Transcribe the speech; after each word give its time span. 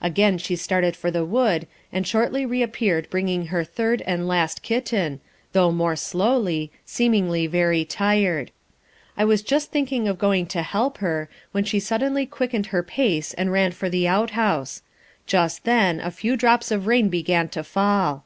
Again 0.00 0.38
she 0.38 0.54
started 0.54 0.94
for 0.94 1.10
the 1.10 1.24
wood, 1.24 1.66
and 1.92 2.06
shortly 2.06 2.46
reappeared 2.46 3.10
bringing 3.10 3.46
her 3.46 3.64
third 3.64 4.00
and 4.06 4.28
last 4.28 4.62
kitten, 4.62 5.18
though 5.54 5.72
more 5.72 5.96
slowly, 5.96 6.70
seemingly 6.86 7.48
very 7.48 7.84
tired. 7.84 8.52
I 9.16 9.24
was 9.24 9.42
just 9.42 9.72
thinking 9.72 10.06
of 10.06 10.20
going 10.20 10.46
to 10.54 10.62
help 10.62 10.98
her, 10.98 11.28
when 11.50 11.64
she 11.64 11.80
suddenly 11.80 12.26
quickened 12.26 12.66
her 12.66 12.84
pace 12.84 13.34
and 13.34 13.50
ran 13.50 13.72
for 13.72 13.88
the 13.88 14.06
outhouse; 14.06 14.82
just 15.26 15.64
then 15.64 15.98
a 15.98 16.12
few 16.12 16.36
drops 16.36 16.70
of 16.70 16.86
rain 16.86 17.08
began 17.08 17.48
to 17.48 17.64
fall. 17.64 18.22